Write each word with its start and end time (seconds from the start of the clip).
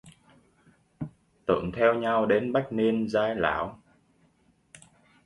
Tưởng 1.45 1.71
theo 1.71 1.93
nhau 1.93 2.25
đến 2.25 2.53
bách 2.53 2.71
niên 2.73 3.07
giai 3.09 3.35
lảo 3.35 3.79